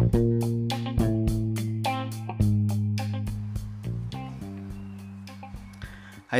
[0.00, 0.06] Hai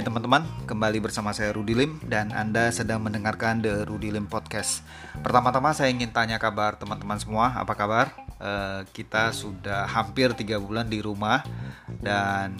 [0.00, 4.80] teman-teman, kembali bersama saya Rudi Lim dan Anda sedang mendengarkan The Rudi Lim Podcast.
[5.20, 8.16] Pertama-tama saya ingin tanya kabar teman-teman semua, apa kabar?
[8.40, 11.44] Uh, kita sudah hampir tiga bulan di rumah
[12.00, 12.56] dan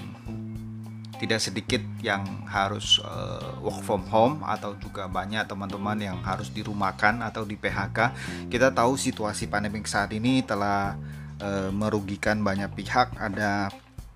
[1.21, 7.21] tidak sedikit yang harus uh, work from home atau juga banyak teman-teman yang harus dirumahkan
[7.21, 8.17] atau di PHK.
[8.49, 10.97] Kita tahu situasi pandemik saat ini telah
[11.45, 13.21] uh, merugikan banyak pihak.
[13.21, 13.69] Ada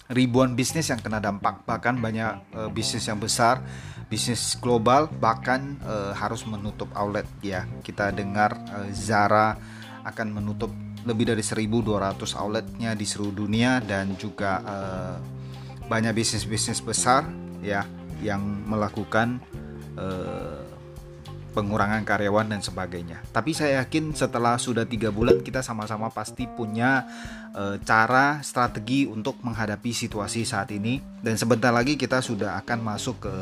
[0.09, 3.64] ribuan bisnis yang kena dampak bahkan banyak uh, bisnis yang besar
[4.04, 9.56] bisnis global bahkan uh, harus menutup outlet ya kita dengar uh, Zara
[10.04, 10.68] akan menutup
[11.09, 15.16] lebih dari 1.200 outletnya di seluruh dunia dan juga uh,
[15.87, 17.29] banyak bisnis-bisnis besar
[17.61, 17.84] ya
[18.20, 19.41] yang melakukan
[20.01, 20.65] uh,
[21.55, 23.23] pengurangan karyawan dan sebagainya.
[23.30, 27.07] Tapi saya yakin setelah sudah tiga bulan kita sama-sama pasti punya
[27.55, 33.23] e, cara strategi untuk menghadapi situasi saat ini dan sebentar lagi kita sudah akan masuk
[33.23, 33.35] ke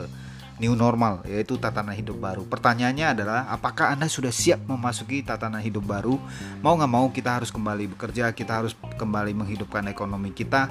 [0.60, 2.42] new normal yaitu tatanan hidup baru.
[2.44, 6.18] Pertanyaannya adalah apakah anda sudah siap memasuki tatanan hidup baru?
[6.60, 10.68] Mau nggak mau kita harus kembali bekerja, kita harus kembali menghidupkan ekonomi kita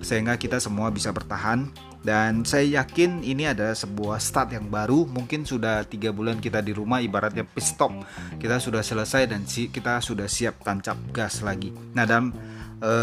[0.00, 1.68] sehingga kita semua bisa bertahan
[2.00, 6.72] dan saya yakin ini adalah sebuah start yang baru mungkin sudah tiga bulan kita di
[6.72, 7.92] rumah ibaratnya pit stop
[8.40, 12.32] kita sudah selesai dan kita sudah siap tancap gas lagi nah dalam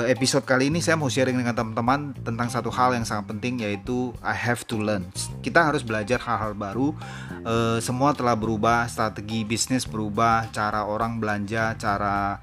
[0.10, 4.10] episode kali ini saya mau sharing dengan teman-teman tentang satu hal yang sangat penting yaitu
[4.26, 5.06] I have to learn.
[5.46, 6.98] Kita harus belajar hal-hal baru.
[7.46, 12.42] Uh, semua telah berubah strategi bisnis berubah cara orang belanja cara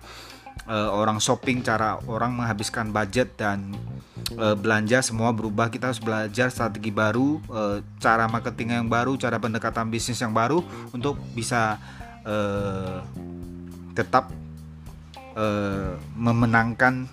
[0.70, 3.74] uh, orang shopping cara orang menghabiskan budget dan
[4.34, 5.74] belanja semua berubah.
[5.74, 7.38] Kita harus belajar strategi baru
[7.98, 10.62] cara marketing yang baru cara pendekatan bisnis yang baru
[10.94, 11.78] untuk bisa
[13.94, 14.30] tetap
[16.14, 17.10] memenangkan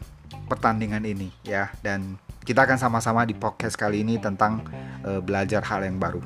[0.52, 4.68] pertandingan ini ya dan kita akan sama-sama di podcast kali ini tentang
[5.08, 6.20] uh, belajar hal yang baru.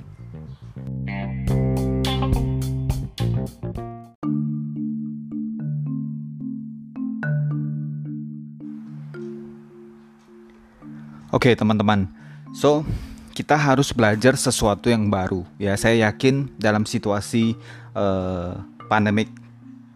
[11.29, 12.07] Oke, okay, teman-teman.
[12.55, 12.87] So,
[13.35, 15.43] kita harus belajar sesuatu yang baru.
[15.59, 17.59] Ya, saya yakin dalam situasi
[17.91, 19.27] uh, pandemik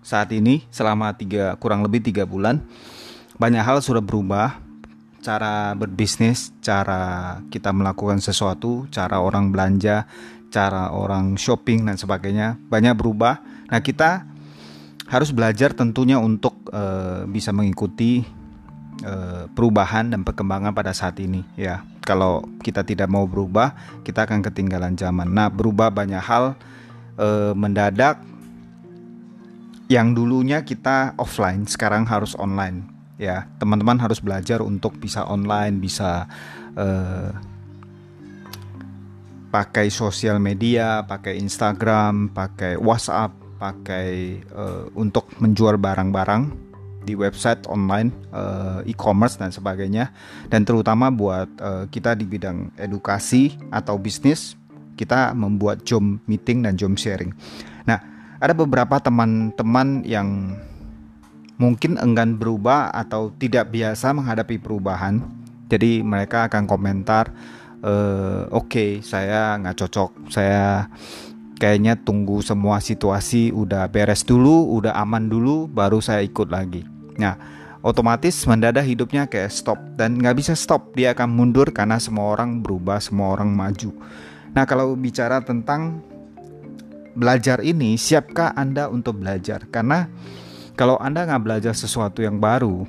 [0.03, 2.59] saat ini selama tiga kurang lebih tiga bulan
[3.39, 4.59] banyak hal sudah berubah.
[5.19, 10.07] Cara berbisnis, cara kita melakukan sesuatu, cara orang belanja,
[10.47, 13.43] cara orang shopping dan sebagainya banyak berubah.
[13.67, 14.23] Nah, kita
[15.11, 18.23] harus belajar tentunya untuk uh, bisa mengikuti
[18.99, 21.87] Eh, perubahan dan perkembangan pada saat ini ya.
[22.03, 23.71] Kalau kita tidak mau berubah,
[24.03, 25.31] kita akan ketinggalan zaman.
[25.31, 26.57] Nah, berubah banyak hal
[27.13, 28.17] e, mendadak
[29.93, 33.45] yang dulunya kita offline sekarang harus online ya.
[33.59, 36.25] Teman-teman harus belajar untuk bisa online, bisa
[36.73, 36.87] e,
[39.49, 46.71] pakai sosial media, pakai Instagram, pakai WhatsApp, pakai uh, untuk menjual barang-barang
[47.03, 50.15] di website online uh, e-commerce dan sebagainya
[50.47, 54.55] dan terutama buat uh, kita di bidang edukasi atau bisnis
[54.95, 57.31] kita membuat job meeting dan job sharing.
[57.87, 57.99] Nah,
[58.39, 60.59] ada beberapa teman-teman yang
[61.59, 65.21] mungkin enggan berubah atau tidak biasa menghadapi perubahan.
[65.69, 67.29] Jadi mereka akan komentar,
[67.83, 67.93] e,
[68.49, 70.89] oke okay, saya nggak cocok, saya
[71.61, 76.81] kayaknya tunggu semua situasi udah beres dulu, udah aman dulu, baru saya ikut lagi.
[77.21, 77.37] Nah,
[77.79, 82.59] otomatis mendadak hidupnya kayak stop dan nggak bisa stop dia akan mundur karena semua orang
[82.59, 83.95] berubah semua orang maju
[84.51, 86.03] nah kalau bicara tentang
[87.15, 90.11] belajar ini siapkah anda untuk belajar karena
[90.79, 92.87] kalau anda nggak belajar sesuatu yang baru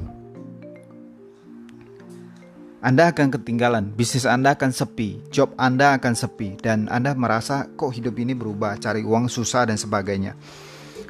[2.81, 7.93] anda akan ketinggalan, bisnis Anda akan sepi, job Anda akan sepi, dan Anda merasa kok
[7.93, 10.33] hidup ini berubah, cari uang susah dan sebagainya.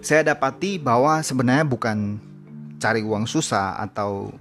[0.03, 2.19] Saya dapati bahwa sebenarnya bukan
[2.83, 4.35] cari uang susah atau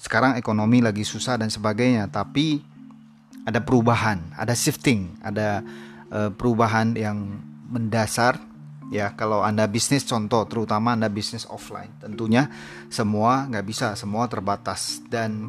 [0.00, 2.64] sekarang ekonomi lagi susah dan sebagainya tapi
[3.44, 5.60] ada perubahan ada shifting ada
[6.08, 7.36] uh, perubahan yang
[7.68, 8.40] mendasar
[8.90, 12.50] ya kalau anda bisnis contoh terutama anda bisnis offline tentunya
[12.90, 15.48] semua nggak bisa semua terbatas dan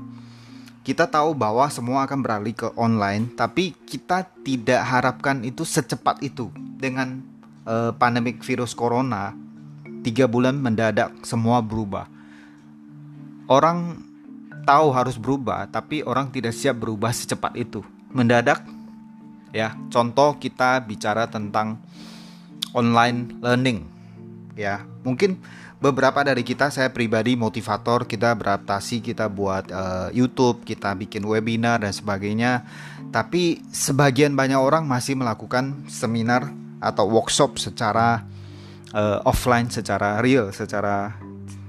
[0.82, 6.54] kita tahu bahwa semua akan beralih ke online tapi kita tidak harapkan itu secepat itu
[6.78, 7.22] dengan
[7.66, 9.34] uh, pandemik virus corona
[10.02, 12.10] tiga bulan mendadak semua berubah.
[13.46, 14.02] Orang
[14.66, 17.86] tahu harus berubah, tapi orang tidak siap berubah secepat itu.
[18.12, 18.66] Mendadak,
[19.54, 19.78] ya.
[19.94, 21.80] Contoh kita bicara tentang
[22.74, 23.88] online learning,
[24.56, 24.84] ya.
[25.02, 25.42] Mungkin
[25.82, 31.82] beberapa dari kita saya pribadi motivator kita beradaptasi kita buat uh, YouTube kita bikin webinar
[31.82, 32.64] dan sebagainya.
[33.10, 38.24] Tapi sebagian banyak orang masih melakukan seminar atau workshop secara
[38.94, 41.18] uh, offline secara real secara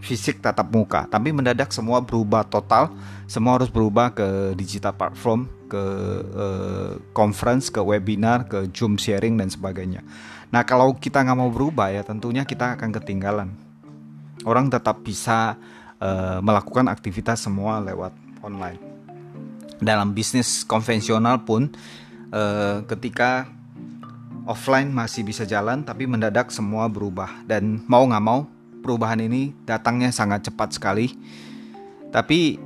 [0.05, 1.09] fisik tatap muka.
[1.09, 2.93] Tapi mendadak semua berubah total
[3.25, 5.85] semua harus berubah ke digital platform ke
[6.37, 10.05] uh, conference ke webinar ke zoom sharing dan sebagainya
[10.53, 13.51] nah kalau kita nggak mau berubah ya tentunya kita akan ketinggalan
[14.45, 15.57] orang tetap bisa
[16.03, 18.13] uh, melakukan aktivitas semua lewat
[18.43, 18.81] online.
[19.83, 21.71] Dalam bisnis konvensional pun
[22.31, 23.51] uh, ketika
[24.47, 28.47] offline masih bisa jalan tapi mendadak semua berubah dan mau nggak mau
[28.83, 31.15] perubahan ini datangnya sangat cepat sekali.
[32.13, 32.59] Tapi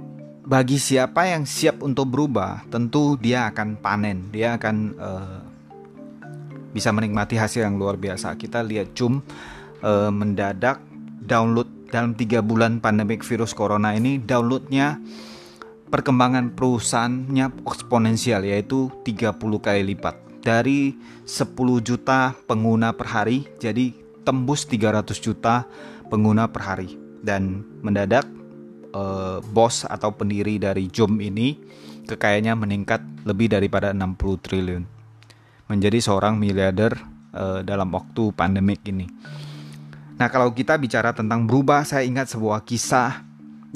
[0.46, 5.45] bagi siapa yang siap untuk berubah, tentu dia akan panen, dia akan uh,
[6.76, 8.36] bisa menikmati hasil yang luar biasa.
[8.36, 9.24] Kita lihat Zoom
[9.80, 10.84] uh, mendadak
[11.24, 15.00] download dalam tiga bulan pandemik virus corona ini downloadnya
[15.88, 20.20] perkembangan perusahaannya eksponensial yaitu 30 kali lipat.
[20.44, 20.92] Dari
[21.24, 23.96] 10 juta pengguna per hari jadi
[24.28, 25.64] tembus 300 juta
[26.12, 26.90] pengguna per hari.
[27.24, 28.28] Dan mendadak
[28.94, 31.58] eh, bos atau pendiri dari Zoom ini
[32.06, 34.95] kekayaannya meningkat lebih daripada 60 triliun
[35.66, 36.94] menjadi seorang miliarder
[37.34, 39.06] eh, dalam waktu pandemik ini.
[40.16, 43.20] Nah, kalau kita bicara tentang berubah, saya ingat sebuah kisah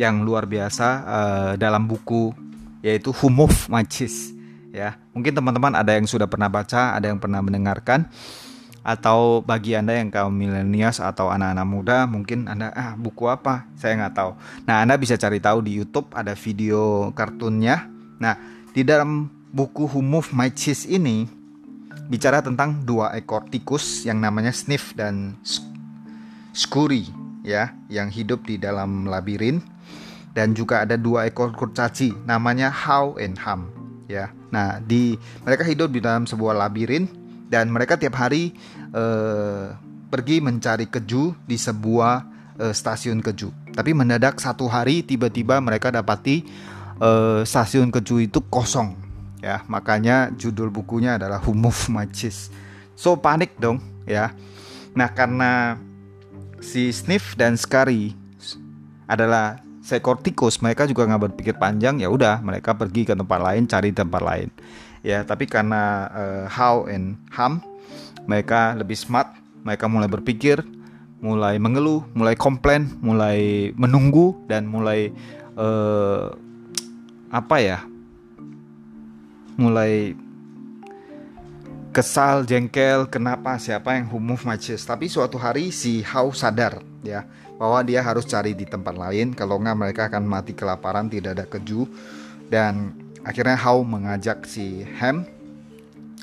[0.00, 2.32] yang luar biasa uh, dalam buku
[2.80, 4.32] yaitu Move Magis
[4.72, 4.96] ya.
[5.12, 8.08] Mungkin teman-teman ada yang sudah pernah baca, ada yang pernah mendengarkan
[8.80, 13.68] atau bagi Anda yang kaum milenials atau anak-anak muda mungkin Anda ah buku apa?
[13.76, 14.32] Saya nggak tahu.
[14.64, 17.84] Nah, Anda bisa cari tahu di YouTube ada video kartunnya.
[18.16, 18.40] Nah,
[18.72, 19.84] di dalam buku
[20.32, 21.39] My Cheese ini
[22.10, 25.38] bicara tentang dua ekor tikus yang namanya Sniff dan
[26.50, 27.06] skuri
[27.46, 29.62] ya yang hidup di dalam labirin
[30.34, 33.70] dan juga ada dua ekor kurcaci namanya How and Ham
[34.10, 34.34] ya.
[34.50, 35.14] Nah, di
[35.46, 37.06] mereka hidup di dalam sebuah labirin
[37.46, 38.58] dan mereka tiap hari
[38.90, 39.78] uh,
[40.10, 42.14] pergi mencari keju di sebuah
[42.58, 43.54] uh, stasiun keju.
[43.70, 46.42] Tapi mendadak satu hari tiba-tiba mereka dapati
[46.98, 49.09] uh, stasiun keju itu kosong
[49.40, 49.64] ya.
[49.66, 51.40] Makanya judul bukunya adalah
[51.88, 52.52] My Cheese.
[52.94, 54.32] So panik dong ya.
[54.92, 55.80] Nah, karena
[56.60, 58.12] si Sniff dan Scary
[59.08, 63.66] adalah seekor tikus mereka juga nggak berpikir panjang ya udah mereka pergi ke tempat lain
[63.66, 64.48] cari tempat lain
[65.02, 67.58] ya tapi karena uh, How and Ham
[68.30, 69.34] mereka lebih smart
[69.66, 70.62] mereka mulai berpikir
[71.18, 75.10] mulai mengeluh mulai komplain mulai menunggu dan mulai
[75.58, 76.38] uh,
[77.34, 77.78] apa ya
[79.60, 80.16] mulai
[81.92, 84.88] kesal, jengkel, kenapa siapa yang my chest.
[84.88, 87.28] Tapi suatu hari si How sadar ya
[87.60, 89.36] bahwa dia harus cari di tempat lain.
[89.36, 91.84] Kalau nggak mereka akan mati kelaparan tidak ada keju.
[92.48, 95.28] Dan akhirnya How mengajak si Ham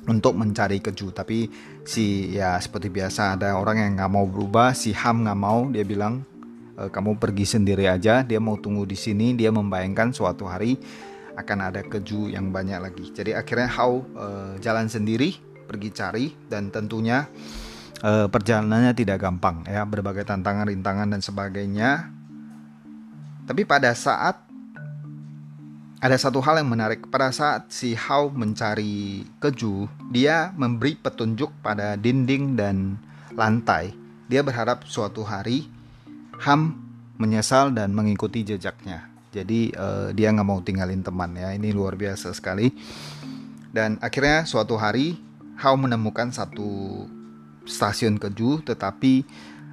[0.09, 1.13] untuk mencari keju.
[1.13, 1.51] Tapi
[1.85, 4.73] si ya seperti biasa ada orang yang nggak mau berubah.
[4.73, 6.25] Si Ham nggak mau dia bilang
[6.73, 9.35] e, kamu pergi sendiri aja dia mau tunggu di sini.
[9.37, 10.79] Dia membayangkan suatu hari
[11.37, 13.05] akan ada keju yang banyak lagi.
[13.13, 15.37] Jadi akhirnya How uh, jalan sendiri
[15.67, 17.27] pergi cari dan tentunya
[17.99, 19.83] e, perjalanannya tidak gampang ya.
[19.83, 22.07] Berbagai tantangan rintangan dan sebagainya.
[23.43, 24.39] Tapi pada saat
[25.99, 27.03] ada satu hal yang menarik.
[27.11, 32.95] Pada saat si How mencari keju dia memberi petunjuk pada dinding dan
[33.35, 33.91] lantai.
[34.31, 35.67] Dia berharap suatu hari
[36.47, 36.79] Ham
[37.17, 41.51] menyesal dan mengikuti jejaknya jadi uh, dia nggak mau tinggalin teman ya.
[41.51, 42.71] Ini luar biasa sekali.
[43.71, 45.19] Dan akhirnya suatu hari
[45.57, 47.03] How menemukan satu
[47.65, 49.25] stasiun keju tetapi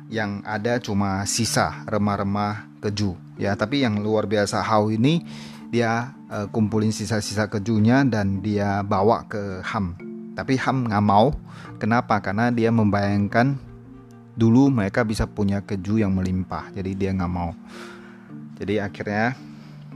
[0.08, 3.54] yang ada cuma sisa remah-remah keju ya.
[3.54, 5.22] Tapi yang luar biasa How ini
[5.70, 9.94] dia uh, kumpulin sisa-sisa kejunya dan dia bawa ke Ham.
[10.34, 11.30] Tapi Ham nggak mau.
[11.78, 12.18] Kenapa?
[12.18, 13.54] Karena dia membayangkan
[14.34, 16.74] dulu mereka bisa punya keju yang melimpah.
[16.74, 17.54] Jadi dia nggak mau
[18.58, 19.34] jadi akhirnya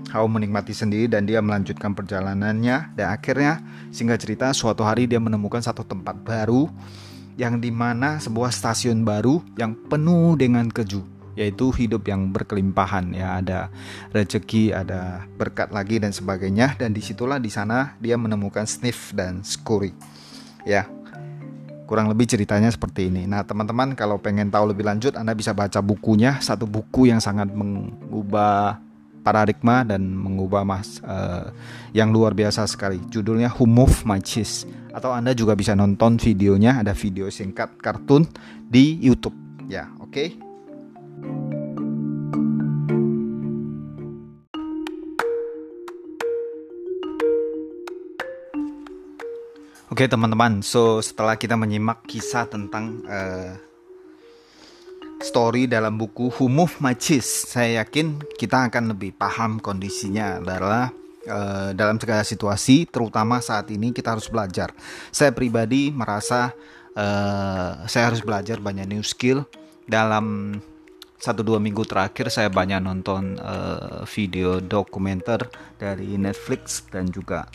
[0.08, 2.96] How menikmati sendiri dan dia melanjutkan perjalanannya.
[2.96, 3.60] Dan akhirnya
[3.92, 6.70] singkat cerita suatu hari dia menemukan satu tempat baru
[7.36, 11.04] yang di mana sebuah stasiun baru yang penuh dengan keju
[11.38, 13.38] yaitu hidup yang berkelimpahan ya.
[13.42, 13.68] Ada
[14.10, 16.78] rezeki ada berkat lagi dan sebagainya.
[16.80, 19.92] Dan di situlah di sana dia menemukan sniff dan skuri
[20.66, 20.84] ya
[21.88, 25.80] kurang lebih ceritanya seperti ini nah teman-teman kalau pengen tahu lebih lanjut anda bisa baca
[25.80, 28.84] bukunya satu buku yang sangat mengubah
[29.28, 31.52] paradigma dan mengubah mas uh,
[31.92, 32.96] yang luar biasa sekali.
[33.12, 34.64] Judulnya Who Move My Cheese
[34.96, 38.24] atau Anda juga bisa nonton videonya ada video singkat kartun
[38.64, 39.36] di YouTube.
[39.68, 40.08] Ya, oke.
[40.16, 41.57] Okay?
[49.98, 53.58] Oke teman-teman, so setelah kita menyimak kisah tentang uh,
[55.18, 56.30] story dalam buku
[56.78, 60.94] My Cheese, saya yakin kita akan lebih paham kondisinya adalah
[61.26, 64.70] uh, dalam segala situasi, terutama saat ini kita harus belajar.
[65.10, 66.54] Saya pribadi merasa
[66.94, 69.50] uh, saya harus belajar banyak new skill
[69.82, 70.54] dalam
[71.18, 77.50] satu dua minggu terakhir saya banyak nonton uh, video dokumenter dari Netflix dan juga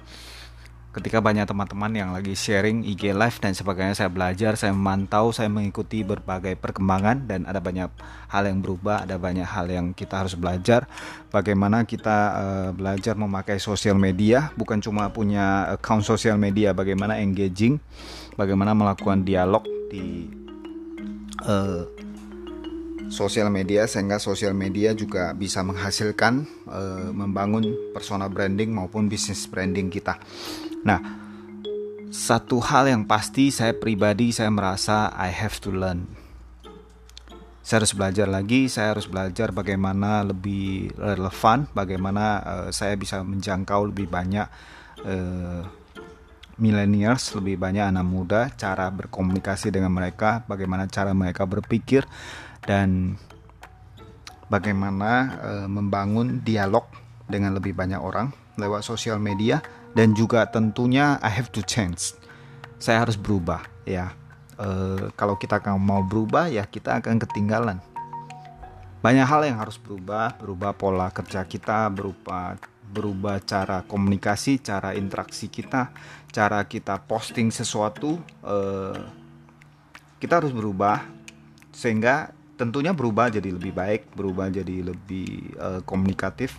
[0.93, 5.49] ketika banyak teman-teman yang lagi sharing IG live dan sebagainya saya belajar, saya memantau, saya
[5.49, 7.89] mengikuti berbagai perkembangan dan ada banyak
[8.29, 10.85] hal yang berubah, ada banyak hal yang kita harus belajar.
[11.33, 17.81] Bagaimana kita uh, belajar memakai sosial media, bukan cuma punya account sosial media, bagaimana engaging,
[18.37, 20.29] bagaimana melakukan dialog di
[21.41, 21.89] uh,
[23.09, 29.89] sosial media sehingga sosial media juga bisa menghasilkan uh, membangun persona branding maupun bisnis branding
[29.89, 30.17] kita.
[30.83, 30.99] Nah,
[32.11, 36.05] satu hal yang pasti saya pribadi saya merasa I have to learn.
[37.63, 43.87] Saya harus belajar lagi, saya harus belajar bagaimana lebih relevan, bagaimana uh, saya bisa menjangkau
[43.87, 44.43] lebih banyak
[45.07, 45.63] uh,
[46.59, 52.03] millennials, lebih banyak anak muda, cara berkomunikasi dengan mereka, bagaimana cara mereka berpikir
[52.67, 53.15] dan
[54.51, 56.83] bagaimana uh, membangun dialog
[57.31, 59.61] dengan lebih banyak orang lewat sosial media
[59.97, 62.17] dan juga tentunya I have to change.
[62.77, 64.13] Saya harus berubah ya.
[64.57, 64.67] E,
[65.17, 67.77] kalau kita mau berubah ya kita akan ketinggalan.
[69.03, 72.59] Banyak hal yang harus berubah, berubah pola kerja kita, berubah
[72.93, 75.89] berubah cara komunikasi, cara interaksi kita,
[76.29, 78.21] cara kita posting sesuatu.
[78.45, 78.57] E,
[80.21, 81.03] kita harus berubah
[81.73, 86.55] sehingga tentunya berubah jadi lebih baik, berubah jadi lebih uh, komunikatif,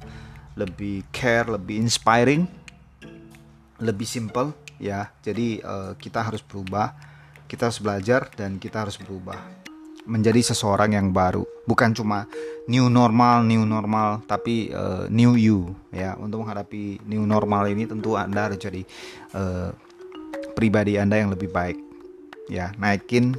[0.54, 2.64] lebih care, lebih inspiring
[3.82, 5.10] lebih simple ya.
[5.22, 6.94] Jadi uh, kita harus berubah,
[7.50, 9.38] kita harus belajar dan kita harus berubah
[10.04, 11.42] menjadi seseorang yang baru.
[11.64, 12.28] Bukan cuma
[12.68, 16.14] new normal, new normal, tapi uh, new you ya.
[16.20, 18.84] Untuk menghadapi new normal ini tentu Anda harus jadi
[19.32, 19.72] uh,
[20.52, 21.78] pribadi Anda yang lebih baik.
[22.52, 23.32] Ya, naikin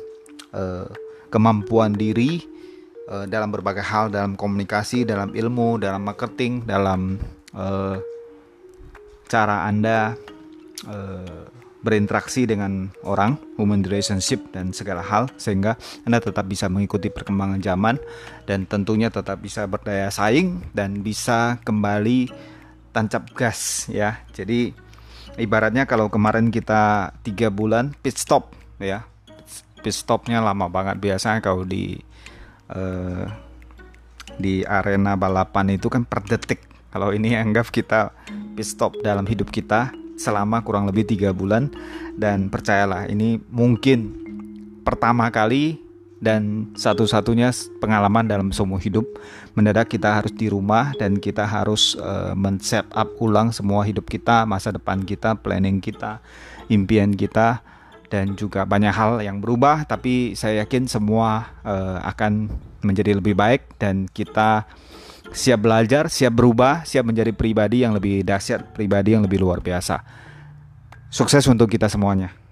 [0.58, 0.90] uh,
[1.30, 2.42] kemampuan diri
[3.10, 7.18] uh, dalam berbagai hal, dalam komunikasi, dalam ilmu, dalam marketing, dalam
[7.54, 7.98] uh,
[9.26, 10.14] cara Anda
[10.86, 11.46] uh,
[11.86, 18.02] berinteraksi dengan orang, human relationship dan segala hal sehingga Anda tetap bisa mengikuti perkembangan zaman
[18.50, 22.34] dan tentunya tetap bisa berdaya saing dan bisa kembali
[22.90, 24.18] tancap gas ya.
[24.34, 24.74] Jadi
[25.38, 29.06] ibaratnya kalau kemarin kita tiga bulan pit stop ya.
[29.86, 32.02] Pit stopnya lama banget biasanya kalau di
[32.72, 33.26] uh,
[34.40, 36.62] di arena balapan itu kan per detik.
[36.92, 38.16] Kalau ini anggap kita
[38.56, 41.68] pit stop dalam hidup kita selama kurang lebih tiga bulan
[42.16, 44.16] dan percayalah ini mungkin
[44.88, 45.84] pertama kali
[46.24, 47.52] dan satu-satunya
[47.84, 49.04] pengalaman dalam semua hidup
[49.52, 54.48] mendadak kita harus di rumah dan kita harus uh, men-set up ulang semua hidup kita
[54.48, 56.24] masa depan kita planning kita
[56.72, 57.60] impian kita
[58.10, 62.50] dan juga banyak hal yang berubah tapi saya yakin semua uh, akan
[62.86, 64.70] menjadi lebih baik dan kita
[65.34, 70.00] siap belajar, siap berubah, siap menjadi pribadi yang lebih dahsyat, pribadi yang lebih luar biasa.
[71.10, 72.45] Sukses untuk kita semuanya.